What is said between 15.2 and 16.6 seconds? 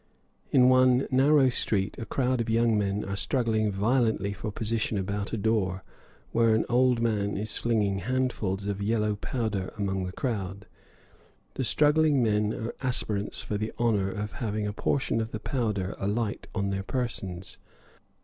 of the powder alight